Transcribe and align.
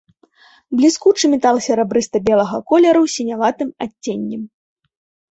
Бліскучы 0.77 1.25
метал 1.33 1.59
серабрыста-белага 1.65 2.57
колеру 2.71 3.03
з 3.09 3.13
сіняватым 3.17 3.69
адценнем. 3.87 4.41